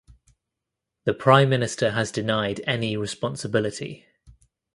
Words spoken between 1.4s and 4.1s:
Minister has denied any responsibility.